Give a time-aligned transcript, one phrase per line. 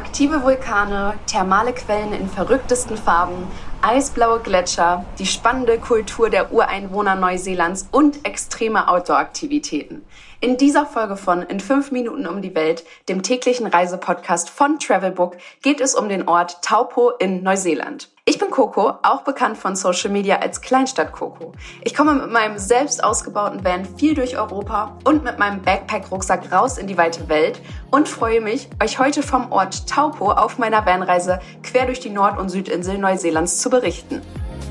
[0.00, 3.46] Aktive Vulkane, thermale Quellen in verrücktesten Farben,
[3.82, 10.02] eisblaue Gletscher, die spannende Kultur der Ureinwohner Neuseelands und extreme Outdoor-Aktivitäten.
[10.40, 15.36] In dieser Folge von In 5 Minuten um die Welt, dem täglichen Reisepodcast von Travelbook,
[15.60, 18.08] geht es um den Ort Taupo in Neuseeland.
[18.24, 21.52] Ich bin Coco, auch bekannt von Social Media als Kleinstadt Coco.
[21.82, 26.76] Ich komme mit meinem selbst ausgebauten Van viel durch Europa und mit meinem Backpack-Rucksack raus
[26.76, 27.60] in die weite Welt
[27.90, 32.38] und freue mich, euch heute vom Ort Taupo auf meiner Vanreise quer durch die Nord-
[32.38, 34.20] und Südinsel Neuseelands zu berichten.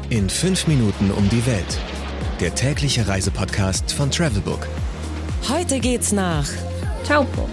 [0.10, 1.80] In 5 Minuten um die Welt.
[2.42, 4.68] Der tägliche Reisepodcast von Travelbook.
[5.50, 6.48] Heute geht's nach
[7.08, 7.48] Taupo.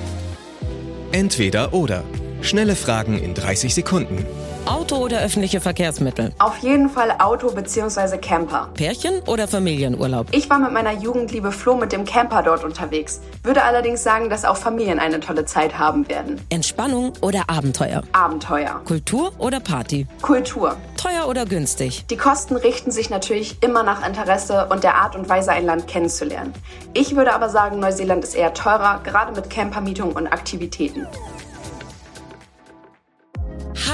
[1.13, 2.03] Entweder oder.
[2.43, 4.27] Schnelle Fragen in 30 Sekunden.
[4.67, 6.33] Auto oder öffentliche Verkehrsmittel?
[6.39, 8.19] Auf jeden Fall Auto bzw.
[8.19, 8.69] Camper.
[8.75, 10.27] Pärchen oder Familienurlaub?
[10.33, 14.45] Ich war mit meiner Jugendliebe Flo mit dem Camper dort unterwegs, würde allerdings sagen, dass
[14.45, 16.41] auch Familien eine tolle Zeit haben werden.
[16.49, 18.03] Entspannung oder Abenteuer?
[18.13, 18.81] Abenteuer.
[18.85, 20.07] Kultur oder Party?
[20.21, 20.77] Kultur.
[20.97, 22.05] Teuer oder günstig?
[22.11, 25.87] Die Kosten richten sich natürlich immer nach Interesse und der Art und Weise, ein Land
[25.87, 26.53] kennenzulernen.
[26.93, 31.07] Ich würde aber sagen, Neuseeland ist eher teurer, gerade mit Campermietung und Aktivitäten.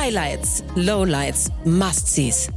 [0.02, 2.48] Highlights, Lowlights, Must-Sees.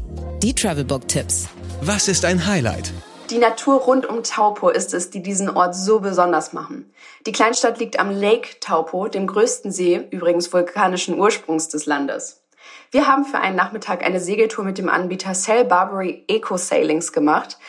[0.42, 1.48] Die Travelbook-Tipps.
[1.82, 2.92] Was ist ein Highlight?
[3.30, 6.92] Die Natur rund um Taupo ist es, die diesen Ort so besonders machen.
[7.28, 12.42] Die Kleinstadt liegt am Lake Taupo, dem größten See, übrigens vulkanischen Ursprungs des Landes.
[12.90, 17.60] Wir haben für einen Nachmittag eine Segeltour mit dem Anbieter Cell Barbary Eco Sailings gemacht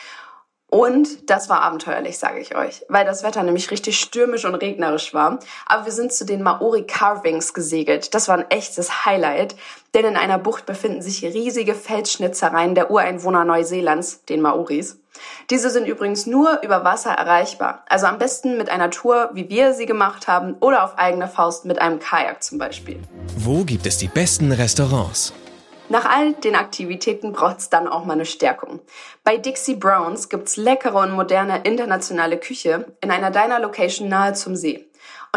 [0.69, 5.13] und das war abenteuerlich, sage ich euch, weil das Wetter nämlich richtig stürmisch und regnerisch
[5.13, 5.39] war.
[5.65, 8.13] Aber wir sind zu den Maori Carvings gesegelt.
[8.13, 9.55] Das war ein echtes Highlight,
[9.93, 14.99] denn in einer Bucht befinden sich riesige Felsschnitzereien der Ureinwohner Neuseelands, den Maoris.
[15.49, 17.83] Diese sind übrigens nur über Wasser erreichbar.
[17.87, 21.63] Also am besten mit einer Tour, wie wir sie gemacht haben, oder auf eigene Faust
[21.63, 22.99] mit einem Kajak zum Beispiel.
[23.37, 25.33] Wo gibt es die besten Restaurants?
[25.89, 28.81] Nach all den Aktivitäten braucht's dann auch mal eine Stärkung.
[29.23, 34.55] Bei Dixie Browns gibt's leckere und moderne internationale Küche in einer Diner Location nahe zum
[34.55, 34.86] See.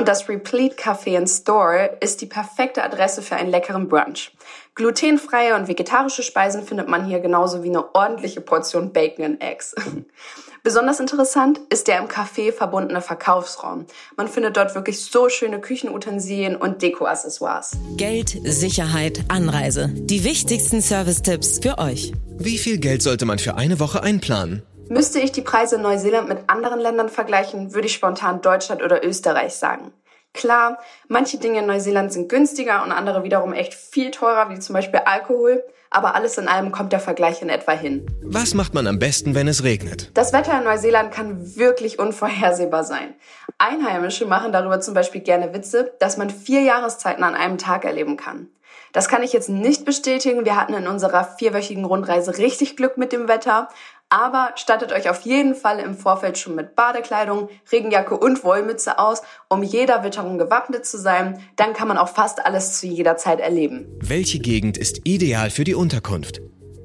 [0.00, 4.32] Und das Replete Café and Store ist die perfekte Adresse für einen leckeren Brunch.
[4.74, 9.74] Glutenfreie und vegetarische Speisen findet man hier genauso wie eine ordentliche Portion Bacon and Eggs.
[10.62, 13.84] Besonders interessant ist der im Café verbundene Verkaufsraum.
[14.16, 17.72] Man findet dort wirklich so schöne Küchenutensilien und Dekoaccessoires.
[17.98, 19.90] Geld, Sicherheit, Anreise.
[19.92, 22.14] Die wichtigsten Service-Tipps für euch.
[22.38, 24.62] Wie viel Geld sollte man für eine Woche einplanen?
[24.90, 29.04] Müsste ich die Preise in Neuseeland mit anderen Ländern vergleichen, würde ich spontan Deutschland oder
[29.04, 29.92] Österreich sagen.
[30.34, 34.74] Klar, manche Dinge in Neuseeland sind günstiger und andere wiederum echt viel teurer, wie zum
[34.74, 38.06] Beispiel Alkohol aber alles in allem kommt der Vergleich in etwa hin.
[38.22, 40.10] Was macht man am besten, wenn es regnet?
[40.14, 43.14] Das Wetter in Neuseeland kann wirklich unvorhersehbar sein.
[43.58, 48.16] Einheimische machen darüber zum Beispiel gerne Witze, dass man vier Jahreszeiten an einem Tag erleben
[48.16, 48.48] kann.
[48.92, 50.44] Das kann ich jetzt nicht bestätigen.
[50.44, 53.68] Wir hatten in unserer vierwöchigen Rundreise richtig Glück mit dem Wetter.
[54.12, 59.22] Aber stattet euch auf jeden Fall im Vorfeld schon mit Badekleidung, Regenjacke und Wollmütze aus,
[59.48, 61.40] um jeder Witterung gewappnet zu sein.
[61.54, 63.86] Dann kann man auch fast alles zu jeder Zeit erleben.
[64.00, 66.40] Welche Gegend ist ideal für die Unterkunft?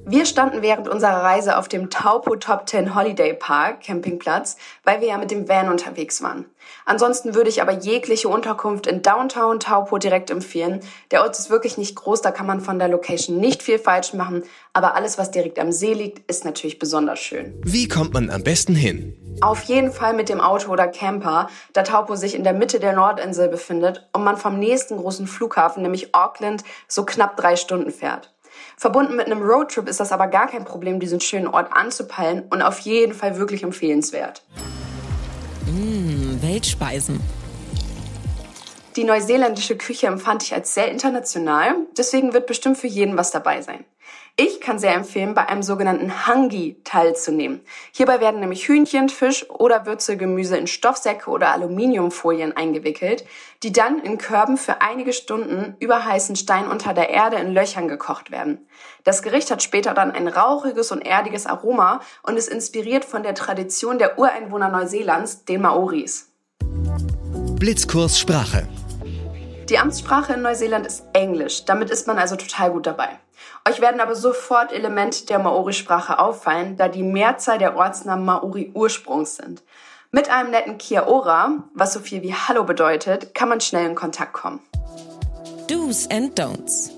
[0.07, 5.07] Wir standen während unserer Reise auf dem Taupo Top 10 Holiday Park Campingplatz, weil wir
[5.07, 6.45] ja mit dem Van unterwegs waren.
[6.85, 10.81] Ansonsten würde ich aber jegliche Unterkunft in Downtown Taupo direkt empfehlen.
[11.09, 14.13] Der Ort ist wirklich nicht groß, da kann man von der Location nicht viel falsch
[14.13, 17.59] machen, aber alles, was direkt am See liegt, ist natürlich besonders schön.
[17.63, 19.17] Wie kommt man am besten hin?
[19.41, 22.93] Auf jeden Fall mit dem Auto oder Camper, da Taupo sich in der Mitte der
[22.93, 28.34] Nordinsel befindet und man vom nächsten großen Flughafen, nämlich Auckland, so knapp drei Stunden fährt.
[28.77, 32.61] Verbunden mit einem Roadtrip ist das aber gar kein Problem, diesen schönen Ort anzupeilen und
[32.61, 34.43] auf jeden Fall wirklich empfehlenswert.
[35.65, 37.21] Mmh, Weltspeisen.
[38.95, 43.61] Die neuseeländische Küche empfand ich als sehr international, deswegen wird bestimmt für jeden was dabei
[43.61, 43.83] sein.
[44.37, 47.61] Ich kann sehr empfehlen, bei einem sogenannten Hangi teilzunehmen.
[47.93, 53.23] Hierbei werden nämlich Hühnchen, Fisch oder Würzelgemüse in Stoffsäcke oder Aluminiumfolien eingewickelt,
[53.63, 57.87] die dann in Körben für einige Stunden über heißen Stein unter der Erde in Löchern
[57.87, 58.67] gekocht werden.
[59.05, 63.35] Das Gericht hat später dann ein rauchiges und erdiges Aroma und ist inspiriert von der
[63.35, 66.29] Tradition der Ureinwohner Neuseelands, den Maoris.
[67.57, 68.67] Blitzkurs Sprache.
[69.69, 73.09] Die Amtssprache in Neuseeland ist Englisch, damit ist man also total gut dabei.
[73.67, 79.63] Euch werden aber sofort Elemente der Maori-Sprache auffallen, da die Mehrzahl der Ortsnamen Maori-Ursprungs sind.
[80.11, 83.95] Mit einem netten Kia Ora, was so viel wie Hallo bedeutet, kann man schnell in
[83.95, 84.59] Kontakt kommen.
[85.67, 86.94] Do's and Don'ts.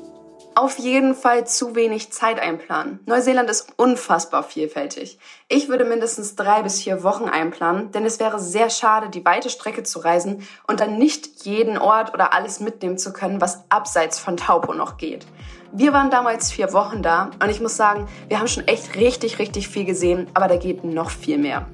[0.60, 3.00] Auf jeden Fall zu wenig Zeit einplanen.
[3.06, 5.20] Neuseeland ist unfassbar vielfältig.
[5.50, 9.52] Ich würde mindestens drei bis vier Wochen einplanen, denn es wäre sehr schade, die weite
[9.52, 14.18] Strecke zu reisen und dann nicht jeden Ort oder alles mitnehmen zu können, was abseits
[14.18, 15.28] von Taupo noch geht.
[15.74, 19.38] Wir waren damals vier Wochen da und ich muss sagen, wir haben schon echt richtig,
[19.38, 21.68] richtig viel gesehen, aber da geht noch viel mehr.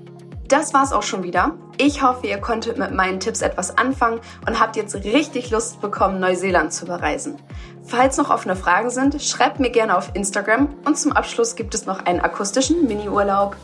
[0.50, 1.58] Das war's auch schon wieder.
[1.78, 6.20] Ich hoffe, ihr konntet mit meinen Tipps etwas anfangen und habt jetzt richtig Lust bekommen,
[6.20, 7.40] Neuseeland zu bereisen.
[7.86, 11.86] Falls noch offene Fragen sind, schreibt mir gerne auf Instagram und zum Abschluss gibt es
[11.86, 13.56] noch einen akustischen Mini-Urlaub.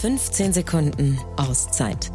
[0.00, 2.10] 15 Sekunden Auszeit